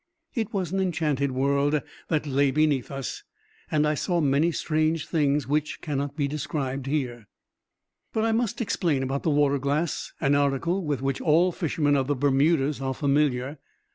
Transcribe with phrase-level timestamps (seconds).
[0.33, 3.21] It was an enchanted world that lay beneath us,
[3.69, 7.27] and I saw many strange things which cannot be described here.
[8.11, 12.07] But I must explain about the water glass, an article with which all fishermen of
[12.07, 13.59] the Bermudas are familiar.